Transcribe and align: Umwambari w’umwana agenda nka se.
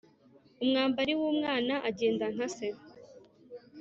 Umwambari 0.63 1.13
w’umwana 1.19 1.73
agenda 1.89 2.25
nka 2.33 2.47
se. 2.55 2.67